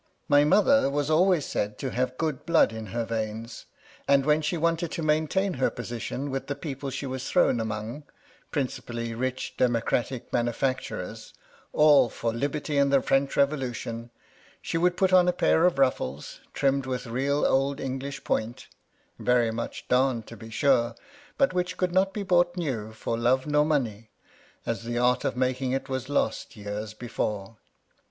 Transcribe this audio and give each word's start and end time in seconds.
My 0.27 0.43
mother 0.43 0.89
was 0.89 1.11
always 1.11 1.45
said 1.45 1.77
to 1.77 1.91
have 1.91 2.17
good 2.17 2.43
blood 2.43 2.73
in 2.73 2.87
her 2.87 3.05
veins; 3.05 3.67
and 4.07 4.25
when 4.25 4.41
she 4.41 4.57
wanted 4.57 4.89
to 4.93 5.03
maintain 5.03 5.53
her 5.61 5.69
position 5.69 6.31
with 6.31 6.47
the 6.47 6.55
people 6.55 6.89
she 6.89 7.05
was 7.05 7.29
thrown 7.29 7.59
among,— 7.59 8.05
principaUy 8.51 9.15
rich 9.15 9.53
democratic 9.57 10.33
manufacturers, 10.33 11.35
all 11.71 12.09
for 12.09 12.33
liberty 12.33 12.79
and 12.79 12.91
the 12.91 12.99
French 13.03 13.37
Revolution,— 13.37 14.09
she 14.63 14.75
would 14.75 14.97
put 14.97 15.13
on 15.13 15.27
a 15.27 15.31
pair 15.31 15.65
of 15.67 15.77
ruffles, 15.77 16.39
trimmed 16.51 16.87
with 16.87 17.05
real 17.05 17.45
old 17.45 17.79
English 17.79 18.23
point, 18.23 18.69
very 19.19 19.51
much 19.51 19.87
darned 19.87 20.25
to 20.25 20.35
be 20.35 20.49
sure,— 20.49 20.95
but 21.37 21.53
which 21.53 21.77
could 21.77 21.91
not 21.93 22.11
be 22.11 22.23
bought 22.23 22.57
new 22.57 22.91
for 22.91 23.19
love 23.19 23.45
or 23.53 23.63
money, 23.63 24.09
as 24.65 24.83
the 24.83 24.97
art 24.97 25.23
of 25.23 25.37
making 25.37 25.73
it 25.73 25.89
was 25.89 26.09
lost 26.09 26.55
years 26.55 26.95
before. 26.95 27.57